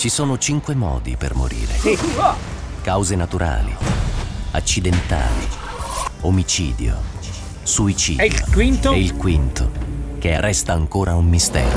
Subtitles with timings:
[0.00, 1.74] Ci sono cinque modi per morire.
[2.80, 3.76] Cause naturali,
[4.52, 5.46] accidentali,
[6.22, 6.96] omicidio,
[7.62, 8.24] suicidio.
[8.24, 8.92] E il quinto?
[8.92, 9.70] E il quinto,
[10.18, 11.76] che resta ancora un mistero.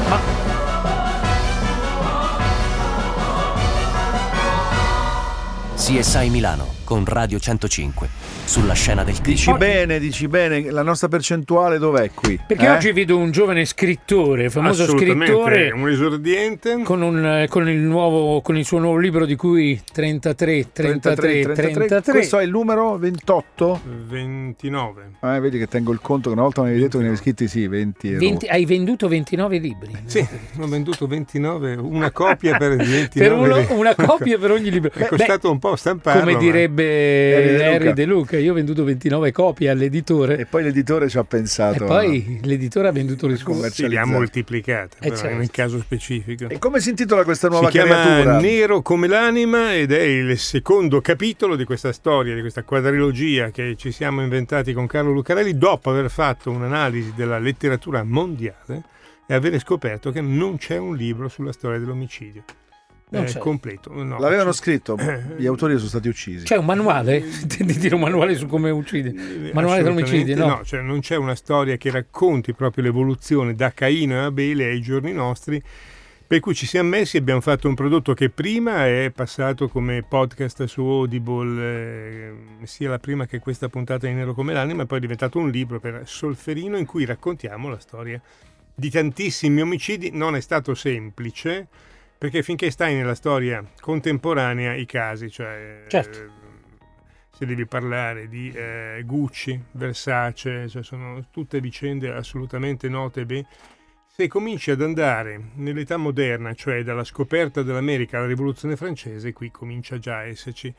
[5.76, 8.10] CSI Milano con Radio 105
[8.46, 9.58] sulla scena del Dici crimine.
[9.74, 12.40] bene, dici bene, la nostra percentuale dov'è qui?
[12.46, 12.70] Perché Eh?
[12.70, 16.82] oggi vedo un giovane scrittore, famoso scrittore, un esordiente.
[16.84, 21.54] con, un, eh, con il nuovo, con il suo nuovo libro di cui 33, 33,
[21.54, 22.12] 33.
[22.12, 23.82] Questo è il numero 28?
[24.08, 25.12] 29.
[25.22, 27.22] Eh, vedi che tengo il conto che una volta mi avevi detto che ne avevi
[27.24, 29.92] scritti sì, 20 e 20 hai venduto 29 libri.
[30.06, 30.26] Sì,
[30.60, 33.10] ho venduto 29, una copia per 29.
[33.14, 34.92] Per uno- una copia per ogni libro.
[34.94, 36.20] È costato un po' stamparlo.
[36.22, 38.33] Come direbbe Harry De Harry Luca.
[38.34, 41.86] Luca, io ho venduto 29 copie all'editore E poi l'editore ci ha e pensato.
[41.86, 43.70] poi l'editore ha venduto le sue.
[43.70, 45.38] Sì, le ha moltiplicate, Eh, però certo.
[45.38, 46.50] nel caso specifico.
[46.50, 48.40] E come si intitola questa nuova Si chiama creatura?
[48.40, 53.76] Nero come l'anima ed è il secondo capitolo di questa storia, di questa quadrilogia che
[53.78, 58.84] ci siamo inventati con Carlo Lucarelli dopo aver fatto un'analisi della letteratura mondiale
[59.28, 62.44] e aver scoperto che non c'è un libro sulla storia dell'omicidio.
[63.10, 63.38] Non Eh, c'è.
[63.40, 63.92] completo.
[63.94, 64.98] No, L'avevano c'è- scritto,
[65.38, 66.46] gli autori sono stati uccisi.
[66.46, 67.18] C'è un manuale?
[67.42, 69.12] Intendi dire un manuale su come uccide?
[69.54, 70.62] Manuale Assolutamente dell'omicidio, no?
[70.64, 75.14] cioè non c'è una storia che racconti proprio l'evoluzione da Caino e Abele ai giorni
[75.14, 75.62] nostri.
[76.26, 80.02] Per cui ci siamo messi e abbiamo fatto un prodotto che prima è passato come
[80.02, 84.86] podcast su Audible, eh, sia la prima che questa puntata di Nero come l'anima, e
[84.88, 88.20] poi è diventato un libro per Solferino in cui raccontiamo la storia
[88.74, 90.10] di tantissimi omicidi.
[90.12, 91.68] Non è stato semplice,
[92.24, 96.20] perché finché stai nella storia contemporanea i casi, cioè Certo.
[96.20, 96.30] eh,
[97.36, 103.46] se devi parlare di eh, Gucci, Versace, cioè sono tutte vicende assolutamente note ben.
[104.08, 110.00] Se cominci ad andare nell'età moderna, cioè dalla scoperta dell'America alla rivoluzione francese, qui comincia
[110.00, 110.74] già a esserci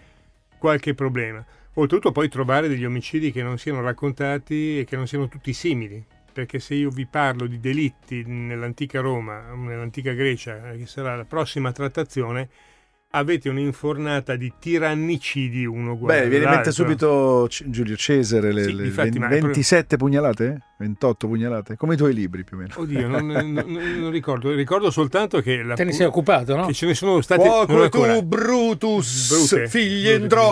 [0.57, 1.45] qualche problema.
[1.75, 6.03] Oltretutto poi trovare degli omicidi che non siano raccontati e che non siano tutti simili,
[6.35, 11.25] perché se io vi parlo di delitti nell'antica Roma, nell'antica Grecia, eh, che sarà la
[11.25, 12.49] prossima trattazione,
[13.17, 18.65] avete un'infornata di tirannicidi uno uguale Beh, viene in mente subito C- Giulio Cesare, le,
[18.65, 20.59] Sì, le difatti, ven- ma- 27 pugnalate?
[20.79, 21.77] 28 pugnalate?
[21.77, 22.75] Come i tuoi libri più o meno.
[22.77, 23.55] Oddio, non, non-
[24.01, 26.67] non ricordo, ricordo soltanto che, la, Te ne sei occupato, no?
[26.67, 28.15] che ce ne sono Fuoco ancora.
[28.15, 30.09] tu, Brutus, Brute, figli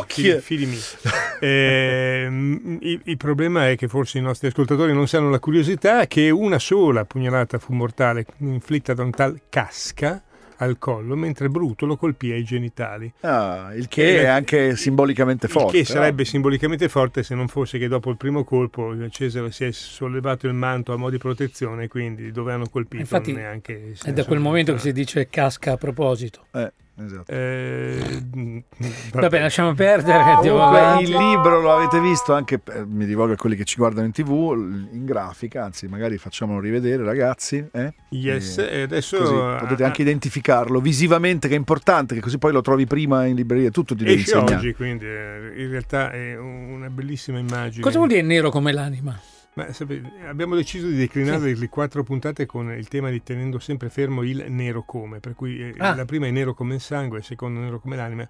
[0.07, 0.81] fi- Figli miei.
[1.45, 6.31] Ehm, il, il problema è che forse i nostri ascoltatori non sanno la curiosità che
[6.31, 10.23] una sola pugnalata fu mortale, inflitta da un tal Casca
[10.63, 13.13] al collo, mentre Bruto lo colpì ai genitali.
[13.21, 15.79] Ah, il che è anche simbolicamente Il forte.
[15.79, 19.73] che sarebbe simbolicamente forte se non fosse che dopo il primo colpo Cesare si è
[19.73, 23.95] sollevato il manto a mo' di protezione, quindi dove hanno colpito Infatti, neanche...
[24.03, 26.47] È da quel momento che si dice casca a proposito.
[26.53, 27.31] Eh, esatto.
[27.33, 28.23] Eh,
[29.13, 30.23] Vabbè, lasciamo perdere.
[30.37, 34.07] Comunque, il libro lo avete visto anche, eh, mi rivolgo a quelli che ci guardano
[34.07, 37.65] in tv, in grafica, anzi magari facciamolo rivedere ragazzi.
[37.73, 37.93] eh?
[38.11, 42.53] Yes, E e adesso potete ah, anche identificarlo visivamente, che è importante, che così poi
[42.53, 44.55] lo trovi prima in libreria, tutto ti devi insegnare.
[44.57, 47.83] oggi, quindi eh, in realtà è una bellissima immagine.
[47.83, 49.19] Cosa vuol dire nero come l'anima?
[49.55, 53.91] Ma, sapete, abbiamo deciso di declinare le quattro puntate con il tema di tenendo sempre
[53.91, 55.95] fermo il nero come, per cui eh, Ah.
[55.95, 58.27] la prima è nero come il sangue, il secondo nero come l'anima.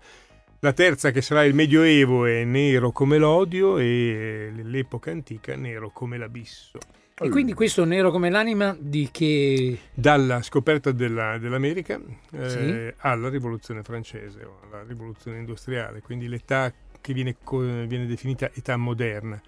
[0.59, 6.17] La terza, che sarà il Medioevo, è nero come l'odio e l'epoca antica nero come
[6.19, 6.79] l'abisso.
[7.21, 9.79] E quindi questo nero come l'anima di che...
[9.95, 12.01] Dalla scoperta della- dell'America
[12.33, 12.95] eh, Sì.
[12.99, 17.37] alla rivoluzione francese o alla rivoluzione industriale, quindi l'età che viene,
[17.87, 19.41] viene definita età moderna.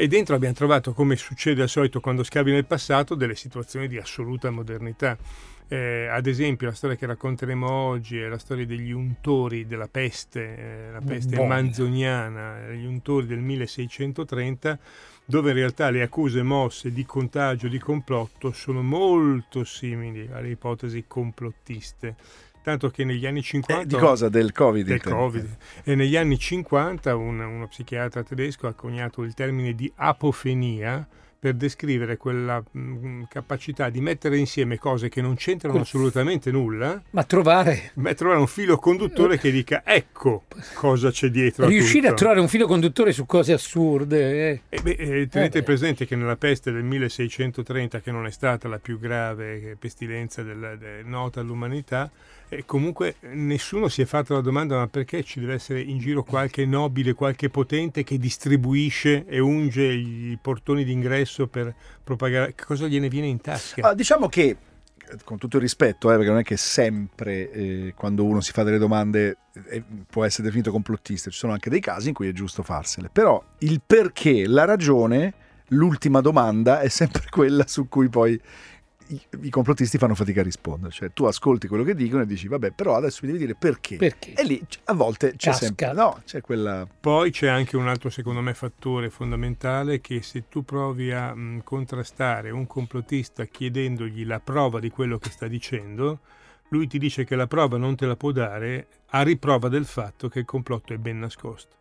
[0.00, 3.96] E dentro abbiamo trovato, come succede al solito quando scavi nel passato, delle situazioni di
[3.96, 5.18] assoluta modernità.
[5.66, 10.56] Eh, ad esempio, la storia che racconteremo oggi è la storia degli untori della peste,
[10.56, 11.56] eh, la peste Buona.
[11.56, 14.78] manzoniana, gli untori del 1630,
[15.24, 21.06] dove in realtà le accuse mosse di contagio, di complotto, sono molto simili alle ipotesi
[21.08, 22.14] complottiste.
[22.62, 23.82] Tanto che negli anni 50...
[23.82, 24.28] Eh, di cosa?
[24.28, 24.86] Del Covid?
[24.86, 25.00] Del?
[25.02, 25.56] Covid.
[25.84, 31.06] E negli anni 50 un- uno psichiatra tedesco ha coniato il termine di apofenia
[31.40, 37.00] per descrivere quella mm, capacità di mettere insieme cose che non c'entrano Quel- assolutamente nulla,
[37.10, 37.92] Ma trovare...
[37.94, 41.66] ma trovare un filo conduttore che dica ecco cosa c'è dietro.
[41.68, 42.16] Riuscire a tutto.
[42.22, 44.48] trovare un filo conduttore su cose assurde.
[44.50, 44.60] eh.
[44.68, 48.66] Eh beh, eh, tenete Eh presente che nella peste del 1630, che non è stata
[48.66, 52.10] la più grave pestilenza del- de- nota all'umanità,
[52.48, 56.22] eh, comunque nessuno si è fatto la domanda ma perché ci deve essere in giro
[56.22, 63.08] qualche nobile, qualche potente che distribuisce e unge i portoni d'ingresso per propagare, cosa gliene
[63.08, 63.88] viene in tasca?
[63.88, 64.56] Ah, diciamo che
[65.24, 68.62] con tutto il rispetto, eh, perché non è che sempre eh, quando uno si fa
[68.62, 72.32] delle domande eh, può essere definito complottista, ci sono anche dei casi in cui è
[72.32, 75.32] giusto farsele, però il perché, la ragione,
[75.68, 78.40] l'ultima domanda è sempre quella su cui poi
[79.08, 80.92] i, i, complottisti fanno fatica a rispondere.
[80.92, 83.96] Cioè, tu ascolti quello che dicono e dici, vabbè, però adesso mi devi dire perché.
[83.96, 84.34] perché?
[84.34, 85.66] E lì a volte c'è Casca.
[85.66, 85.92] sempre.
[85.92, 86.86] No, c'è quella.
[87.00, 91.62] Poi c'è anche un altro, secondo me, fattore fondamentale: che se tu provi a mh,
[91.64, 96.20] contrastare un complottista chiedendogli la prova di quello che sta dicendo,
[96.68, 100.28] lui ti dice che la prova non te la può dare a riprova del fatto
[100.28, 101.76] che il complotto è ben nascosto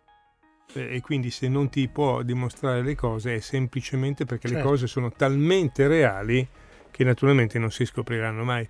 [0.74, 4.64] e quindi se non ti può dimostrare le cose è semplicemente perché certo.
[4.64, 6.46] le cose sono talmente reali
[6.98, 8.68] che naturalmente non si scopriranno mai.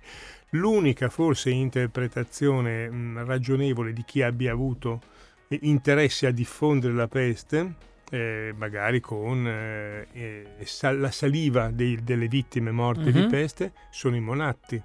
[0.50, 5.00] L'unica forse interpretazione mh, ragionevole di chi abbia avuto
[5.48, 7.72] interesse a diffondere la peste,
[8.10, 10.46] eh, magari con eh, eh,
[10.94, 13.12] la saliva dei, delle vittime morte mm-hmm.
[13.12, 13.30] di mhm.
[13.30, 14.82] peste, sono i monatti.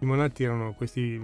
[0.00, 1.20] I monatti erano questi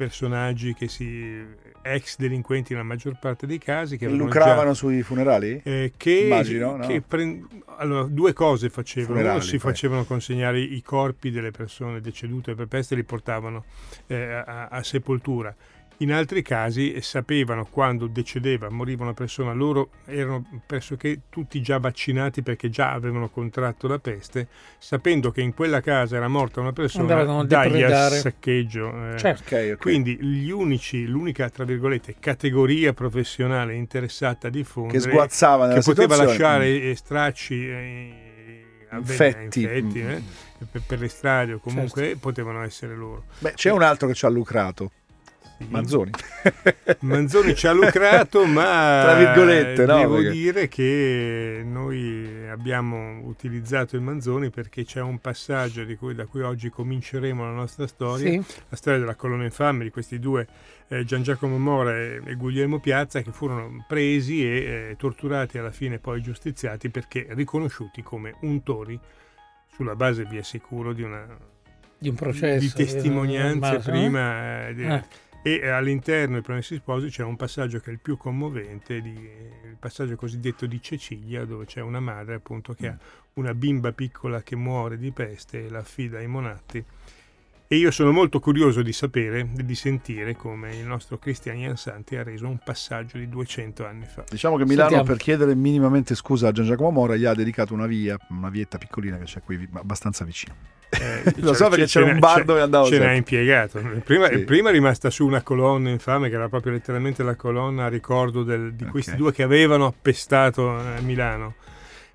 [0.00, 1.44] personaggi che si
[1.82, 5.60] ex delinquenti nella maggior parte dei casi che lucravano già, sui funerali?
[5.62, 6.86] Eh, che, Immagino, no?
[6.86, 7.42] che pre-
[7.76, 9.70] allora, due cose facevano funerali, uno si poi.
[9.70, 13.64] facevano consegnare i corpi delle persone decedute per peste e li portavano
[14.06, 15.54] eh, a, a sepoltura
[16.00, 22.42] in altri casi sapevano quando decedeva, moriva una persona, loro erano pressoché tutti già vaccinati
[22.42, 24.48] perché già avevano contratto la peste,
[24.78, 29.12] sapendo che in quella casa era morta una persona, dagli al saccheggio.
[29.12, 29.18] Eh.
[29.18, 29.42] Certo.
[29.44, 29.76] Okay, okay.
[29.76, 36.78] Quindi unici, l'unica, tra virgolette, categoria professionale interessata a diffondere, che sguazzava che poteva lasciare
[36.78, 36.92] mm.
[36.92, 37.68] stracci...
[37.68, 38.28] Eh,
[38.92, 40.08] infetti, infetti mm.
[40.08, 40.22] eh,
[40.68, 42.18] per, per, le strade o comunque certo.
[42.18, 43.24] potevano essere loro.
[43.38, 44.90] Beh, c'è un altro che ci ha lucrato
[45.68, 46.10] Manzoni.
[47.00, 50.30] Manzoni ci ha lucrato, ma Tra virgolette, no, devo perché...
[50.30, 56.70] dire che noi abbiamo utilizzato il Manzoni perché c'è un passaggio cui, da cui oggi
[56.70, 58.54] cominceremo la nostra storia, sì.
[58.68, 60.46] la storia della colonna infame di questi due,
[60.88, 64.48] eh, Gian Giacomo Mora e, e, Guglielmo Piazza, che furono presi e
[64.90, 68.98] eh, torturati alla fine poi giustiziati perché riconosciuti come untori
[69.72, 71.48] sulla base, vi assicuro, di una
[72.00, 75.04] di un processo di testimonianze di prima eh, eh
[75.42, 79.76] e all'interno dei Promessi Sposi c'è un passaggio che è il più commovente, di, il
[79.78, 82.98] passaggio cosiddetto di Cecilia, dove c'è una madre appunto che ha
[83.34, 86.84] una bimba piccola che muore di peste e la affida ai monatti.
[87.72, 92.24] E io sono molto curioso di sapere, di sentire come il nostro Cristian Jansanti ha
[92.24, 94.24] reso un passaggio di 200 anni fa.
[94.28, 95.04] Diciamo che Milano, Sentiamo.
[95.04, 98.76] per chiedere minimamente scusa a Gian Giacomo Mora, gli ha dedicato una via, una vietta
[98.76, 100.56] piccolina che c'è qui abbastanza vicino.
[100.88, 103.80] Eh, Lo so perché c'era un bar dove andavo Ce n'ha impiegato.
[104.02, 104.38] Prima, sì.
[104.40, 108.42] prima, è rimasta su una colonna infame che era proprio letteralmente la colonna a ricordo
[108.42, 109.22] del, di questi okay.
[109.22, 111.54] due che avevano appestato a Milano.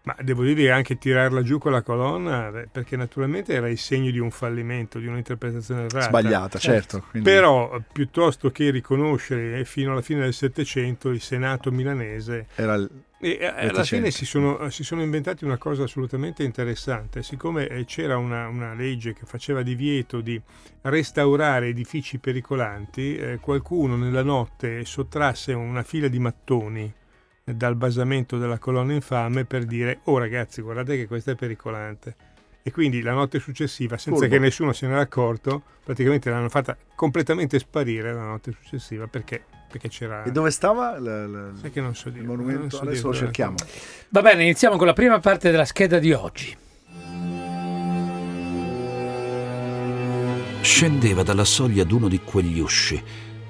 [0.06, 4.12] Ma devo dire che anche tirarla giù con la colonna, perché naturalmente era il segno
[4.12, 6.06] di un fallimento, di un'interpretazione errata.
[6.06, 7.06] Sbagliata, certo.
[7.10, 7.28] Quindi...
[7.28, 12.48] Però, piuttosto che riconoscere fino alla fine del Settecento il Senato milanese...
[12.54, 12.90] Era il...
[13.18, 17.24] E alla fine si sono, si sono, inventati una cosa assolutamente interessante.
[17.24, 20.40] Siccome eh, c'era una, una, legge che faceva divieto di
[20.82, 26.94] restaurare edifici pericolanti, eh, qualcuno nella notte sottrasse una fila di mattoni
[27.54, 32.16] dal basamento della colonna infame per dire oh ragazzi guardate che questa è pericolante.
[32.64, 34.34] E quindi la notte successiva senza Curvo.
[34.34, 39.44] che nessuno se ne era accorto praticamente l'hanno fatta completamente sparire la notte successiva perché,
[39.70, 42.78] perché c'era e dove stava la, la, Sai che non so dire, il monumento?
[42.78, 43.56] so adesso lo cerchiamo.
[44.10, 46.58] Va bene iniziamo con la prima parte della scheda di oggi.
[50.62, 53.00] Scendeva dalla soglia d'uno di quegli usci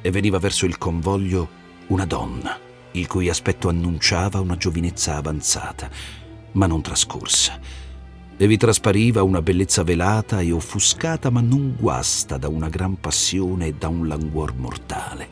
[0.01, 2.63] e veniva verso il convoglio una donna
[2.99, 5.89] il cui aspetto annunciava una giovinezza avanzata,
[6.53, 7.59] ma non trascorsa.
[8.37, 13.67] E vi traspariva una bellezza velata e offuscata, ma non guasta da una gran passione
[13.67, 15.29] e da un languor mortale.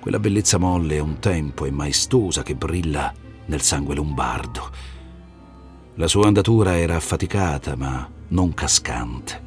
[0.00, 3.12] Quella bellezza molle a un tempo e maestosa che brilla
[3.46, 4.70] nel sangue lombardo.
[5.94, 9.42] La sua andatura era affaticata, ma non cascante.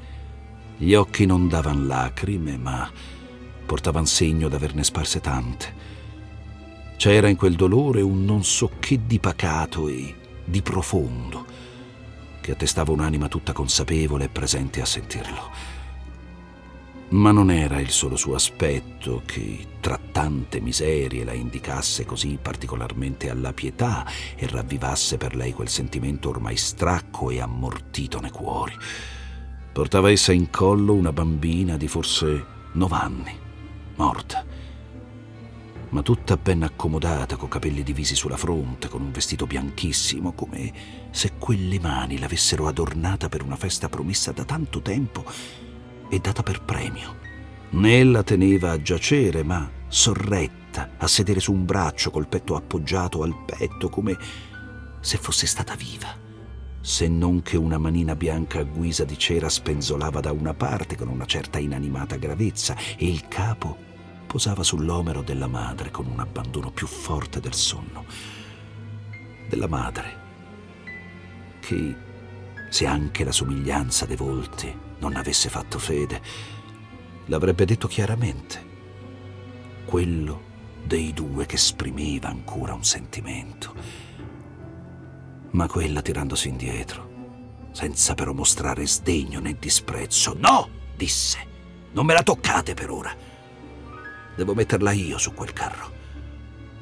[0.77, 2.89] Gli occhi non davan lacrime, ma
[3.65, 5.73] portavan segno d'averne sparse tante.
[6.99, 10.13] C'era in quel dolore un non so che di pacato e
[10.43, 11.45] di profondo,
[12.41, 15.49] che attestava un'anima tutta consapevole e presente a sentirlo.
[17.11, 23.29] Ma non era il solo suo aspetto che, tra tante miserie, la indicasse così particolarmente
[23.29, 28.75] alla pietà e ravvivasse per lei quel sentimento ormai stracco e ammortito nei cuori.
[29.71, 33.39] Portava essa in collo una bambina di forse nove anni,
[33.95, 34.48] morta
[35.89, 40.71] ma tutta ben accomodata, con capelli divisi sulla fronte, con un vestito bianchissimo, come
[41.11, 45.23] se quelle mani l'avessero adornata per una festa promessa da tanto tempo
[46.09, 47.17] e data per premio.
[47.71, 53.23] Né la teneva a giacere, ma sorretta, a sedere su un braccio col petto appoggiato
[53.23, 54.17] al petto, come
[54.99, 56.27] se fosse stata viva.
[56.81, 61.09] Se non che una manina bianca a guisa di cera spenzolava da una parte con
[61.09, 63.87] una certa inanimata gravezza e il capo
[64.29, 68.05] posava sull'omero della madre con un abbandono più forte del sonno.
[69.49, 70.17] Della madre,
[71.59, 71.95] che,
[72.69, 76.21] se anche la somiglianza dei volti non avesse fatto fede,
[77.25, 78.67] l'avrebbe detto chiaramente.
[79.85, 80.43] Quello
[80.83, 83.73] dei due che esprimeva ancora un sentimento.
[85.49, 90.35] Ma quella tirandosi indietro, senza però mostrare sdegno né disprezzo.
[90.37, 91.39] No, disse,
[91.93, 93.28] non me la toccate per ora.
[94.35, 95.91] Devo metterla io su quel carro.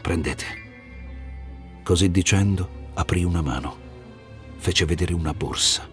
[0.02, 0.46] Prendete.
[1.84, 3.76] Così dicendo, aprì una mano,
[4.58, 5.88] fece vedere una borsa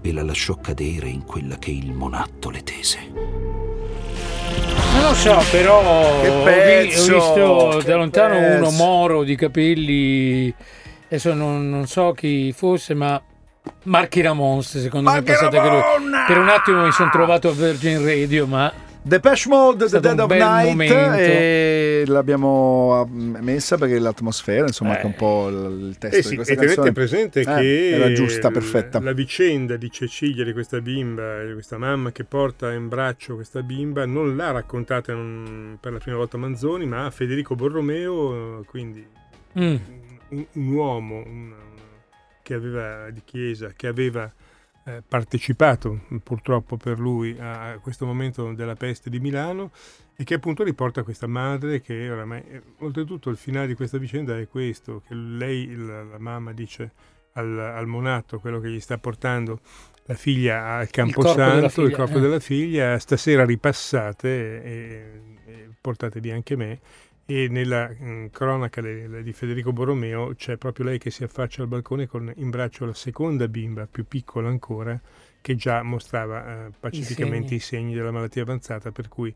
[0.00, 2.98] e la lasciò cadere in quella che il monatto le tese.
[4.94, 7.34] Non lo so, però Che pezzo, ho
[7.70, 8.56] visto che da lontano pezzo.
[8.58, 10.52] uno moro di capelli.
[11.06, 13.20] Adesso non, non so chi fosse, ma
[13.84, 15.80] Marchi Ramons, secondo me Marchi pensate che lui.
[15.80, 16.24] Ramona!
[16.26, 18.72] Per un attimo mi sono trovato a Virgin Radio, ma
[19.04, 20.94] Depeche Mode, The Dead of Night momento.
[21.18, 24.96] e l'abbiamo ah, messa perché l'atmosfera, insomma, Eh.
[24.98, 26.92] che è un po' il testo Eh di sì, questa e tenete canzone.
[26.92, 29.00] presente Eh, che era giusta, perfetta.
[29.00, 33.62] La vicenda di Cecilia, di questa bimba, di questa mamma che porta in braccio questa
[33.62, 39.04] bimba, non l'ha raccontata mm, per la prima volta Manzoni, ma Federico Borromeo, quindi
[39.58, 39.76] mm,
[40.28, 41.52] un, un uomo un-
[42.40, 44.30] che aveva di chiesa, che aveva
[44.84, 49.70] eh, partecipato purtroppo per lui a questo momento della peste di Milano
[50.16, 54.38] e che appunto riporta questa madre che oramai, eh, oltretutto il finale di questa vicenda
[54.38, 56.92] è questo, che lei, la, la mamma dice
[57.34, 59.60] al, al monato, quello che gli sta portando
[60.04, 62.20] la figlia al corpo della Camposanto, il figlia, corpo eh.
[62.20, 66.80] della figlia, stasera ripassate e, e portatevi anche me
[67.24, 71.62] e nella mm, cronaca le- le- di Federico Borromeo c'è proprio lei che si affaccia
[71.62, 75.00] al balcone con in braccio la seconda bimba, più piccola ancora,
[75.40, 77.56] che già mostrava eh, pacificamente segni.
[77.56, 77.94] i segni.
[77.94, 79.34] della malattia avanzata, per cui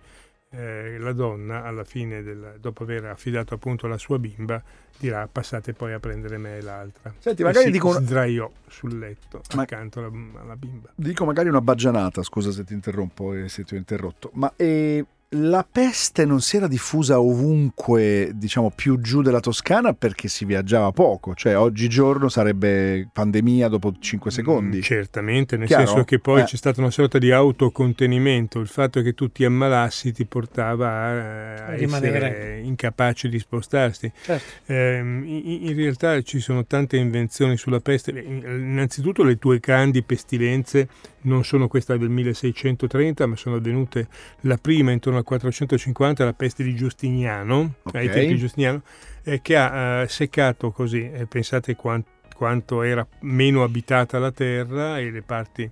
[0.50, 4.62] eh, la donna alla fine, del- dopo aver affidato appunto la sua bimba,
[4.98, 7.12] dirà passate poi a prendere me e l'altra.
[7.18, 10.90] Senti, E magari si dico una- sdraiò sul letto Ma- accanto alla, alla bimba.
[10.94, 15.04] Dico magari una baggianata, scusa se ti interrompo e se ti ho interrotto, ma eh,
[15.40, 20.90] la peste non si era diffusa ovunque, diciamo, più giù della Toscana perché si viaggiava
[20.92, 24.78] poco, cioè oggigiorno sarebbe pandemia dopo 5 secondi.
[24.78, 25.86] Mm, certamente, nel Chiaro?
[25.86, 26.44] senso che poi Eh.
[26.44, 31.54] c'è stata una sorta di autocontenimento, il fatto che tu ti ammalassi ti portava a,
[31.66, 32.16] a rimanere.
[32.28, 34.10] essere incapace di spostarsi.
[34.22, 34.44] certo.
[34.72, 40.88] Ehm, in, in realtà ci sono tante invenzioni sulla peste, innanzitutto le tue grandi pestilenze
[41.26, 44.06] non sono questa del 1630, ma sono avvenute
[44.42, 48.12] la prima intorno al 450, la peste di Giustiniano, ai Ok.
[48.12, 48.82] tempi di Giustiniano,
[49.24, 52.04] eh, che ha eh, seccato così, eh, pensate quan-
[52.34, 55.70] quanto era meno abitata la terra e le parti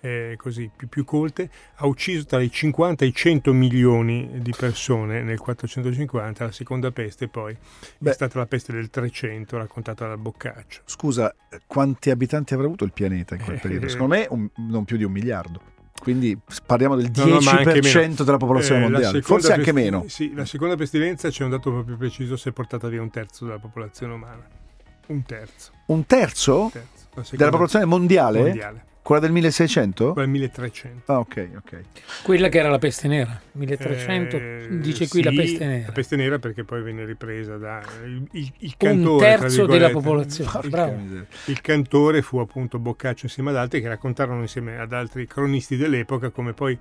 [0.00, 4.52] eh, così più, più colte, ha ucciso tra i 50 e i 100 milioni di
[4.54, 7.56] persone nel 450, la seconda peste poi
[7.98, 8.10] Beh.
[8.10, 10.82] è stata la peste del 300 raccontata dal Boccaccio.
[10.84, 11.34] Scusa,
[11.66, 13.86] quanti abitanti avrà avuto il pianeta in quel Eh, periodo?
[13.86, 15.72] eh, Secondo me un- non più di un miliardo.
[16.04, 19.90] Quindi parliamo del No, no, ma anche 10% della popolazione Eh, mondiale, forse anche pesti-
[19.90, 20.04] meno.
[20.06, 23.46] Sì, la seconda pestilenza c'è un dato proprio preciso, si è portata via un terzo
[23.46, 24.46] della popolazione umana.
[25.06, 25.72] Un terzo.
[25.86, 27.36] Un terzo un terzo.
[27.36, 28.38] Della popolazione mondiale?
[28.40, 28.84] mondiale.
[29.04, 30.12] Quella del 1600?
[30.14, 31.12] Quella 1300.
[31.12, 31.80] Ah, ok, ok.
[32.22, 35.86] Quella che era la peste nera, 1300, Eh, dice qui la sì, peste nera.
[35.88, 39.26] La peste nera perché poi venne ripresa da il, il- il Un cantore.
[39.34, 40.96] tra terzo della popolazione, Porca bravo.
[41.44, 46.30] Il cantore fu appunto Boccaccio insieme ad altri che raccontarono insieme ad altri cronisti dell'epoca
[46.30, 46.76] come poi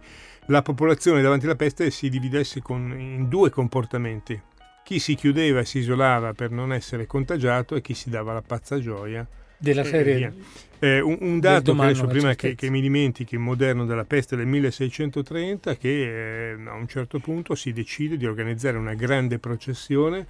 [0.45, 4.41] la popolazione davanti alla peste si dividesse con- in due comportamenti.
[4.85, 8.41] Chi si chiudeva e si isolava per non essere contagiato e chi si dava la
[8.41, 9.27] pazza gioia.
[9.63, 10.33] Della e serie.
[10.79, 14.45] Eh, un, un dato che adesso prima che, che mi dimentichi, moderno della peste del
[14.47, 20.27] 1630, che eh, a un certo punto si decide di organizzare una grande processione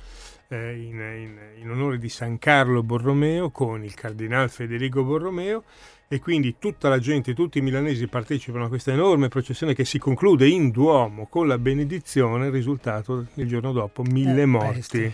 [0.50, 5.64] eh, in, in- in onore di San Carlo Borromeo con il cardinal Federico Borromeo
[6.08, 9.98] e quindi tutta la gente, tutti i milanesi partecipano a questa enorme processione che si
[9.98, 15.14] conclude in Duomo con la benedizione, risultato il giorno dopo mille Eh, morti.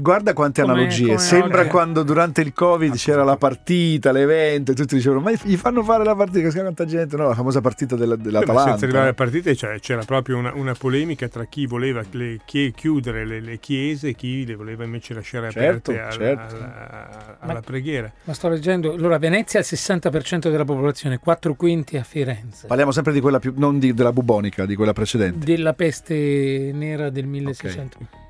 [0.00, 1.06] Guarda quante Come- analogie.
[1.06, 1.68] come Sembra oggi.
[1.70, 6.04] quando durante il Covid c'era la partita, l'evento, e tutti dicevano: Ma gli fanno fare
[6.04, 7.16] la partita, chissà quanta gente.
[7.16, 8.70] No, la famosa partita della- Beh, dell'Atalanta.
[8.70, 12.72] senza arrivare alle partite cioè, c'era proprio una, una polemica tra chi voleva le chie-
[12.72, 16.54] chiudere le, le chiese e chi le voleva invece lasciare Certo, aperte alla, certo.
[16.56, 18.12] alla- alla Ma- preghiera.
[18.24, 22.66] Ma sto leggendo, allora Venezia ha il 60% della popolazione, 4 quinti a Firenze.
[22.66, 25.44] Parliamo sempre di quella più, non di- della bubonica, di quella precedente.
[25.44, 28.24] Della peste nera del 1600.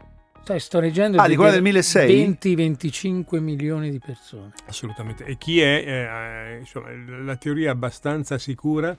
[0.47, 2.49] Sai, sto leggendo Ah, di quella del 1600?
[2.49, 4.53] 20-25 milioni di persone.
[4.67, 5.25] Assolutamente.
[5.25, 5.83] E chi è,
[6.55, 6.87] eh, insomma,
[7.25, 8.97] la teoria abbastanza sicura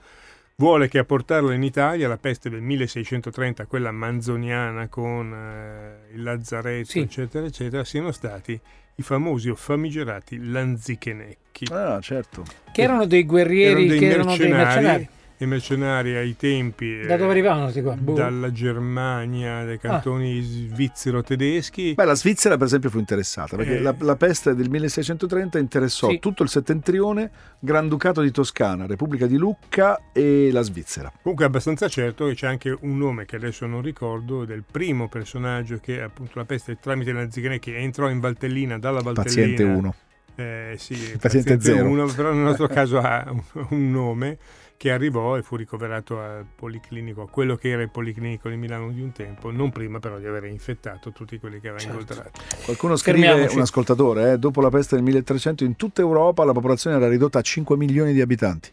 [0.58, 6.24] vuole che a portarla in Italia la peste del 1630, quella manzoniana con eh, il
[6.24, 7.00] lazzaretto, Sì.
[7.00, 8.60] eccetera, eccetera, siano stati
[8.96, 11.72] i famosi o famigerati lanzichenecchi.
[11.72, 12.44] Ah, certo.
[12.74, 15.10] Che erano dei guerrieri, erano dei che erano dei mercenari, mercenari.
[15.40, 17.94] I mercenari ai tempi Da eh, dove arrivavano questi qua?
[17.96, 18.14] Boh.
[18.14, 21.94] dalla Germania, dai cantoni svizzero-tedeschi.
[21.94, 23.82] Beh, la Svizzera, per esempio, fu interessata perché Eh.
[23.82, 26.20] la, la peste del 1630 interessò Sì.
[26.20, 27.30] tutto il settentrione,
[27.60, 31.12] Granducato di Toscana, Repubblica di Lucca e la Svizzera.
[31.22, 35.08] Comunque è abbastanza certo che c'è anche un nome che adesso non ricordo del primo
[35.08, 39.24] personaggio che appunto la peste tramite la Zighenecchi entrò in Valtellina dalla Valtellina.
[39.56, 39.96] Paziente 1.
[40.40, 41.88] Eh, sì, Paziente paziente zero.
[41.90, 44.38] uno, però nel nostro caso ha un, un nome
[44.78, 48.92] che arrivò e fu ricoverato al Policlinico, a quello che era il Policlinico di Milano
[48.92, 52.00] di un tempo, non prima però di aver infettato tutti quelli che aveva Certo.
[52.00, 52.32] incontrato.
[52.64, 56.96] Qualcuno scrive, un ascoltatore, eh, dopo la peste del 1300 in tutta Europa la popolazione
[56.96, 58.72] era ridotta a 5 milioni di abitanti.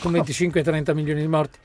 [0.00, 1.58] con 25-30 milioni di morti.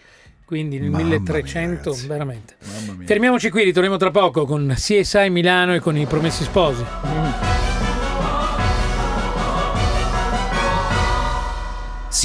[0.45, 2.07] Quindi nel Mamma mia, 1300, ragazzi.
[2.07, 2.55] veramente.
[2.97, 3.05] Mia.
[3.05, 6.83] Fermiamoci qui, ritorniamo tra poco con CSI Milano e con i Promessi Sposi.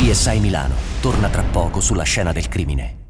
[0.05, 3.04] CSI Milano torna tra poco sulla scena del crimine.